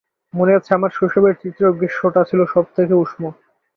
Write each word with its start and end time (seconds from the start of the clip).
মনে 0.33 0.51
আছে 0.57 0.71
আমার 0.77 0.91
শৈশবের 0.93 1.33
তৃতীয় 1.41 1.69
গ্রীষ্মটা 1.77 2.21
ছিল 2.29 2.39
সবথেকে 2.53 2.93
উষ্ণ। 2.95 3.21